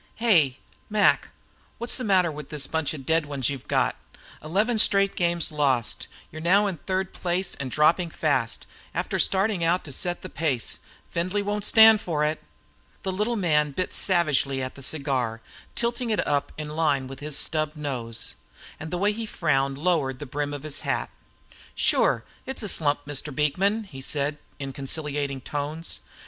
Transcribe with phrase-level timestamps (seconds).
[0.15, 0.57] "Hey,
[0.89, 1.27] Mac,
[1.77, 3.95] what's the matter with this bunch of dead ones you've got?
[4.43, 6.07] Eleven straight games lost!
[6.31, 10.79] You're now in third place, and dropping fast, after starting out to set the pace.
[11.11, 12.41] Findlay won't stand for it."
[13.03, 15.39] The little man bit savagely at the cigar,
[15.75, 18.33] tilting it up in line with his stub nose;
[18.79, 21.11] and the way he frowned lowered the brim of his hat.
[21.75, 23.31] "Shure, it's a slump, Mr.
[23.31, 25.99] Beekman," he said, in conciliating tones.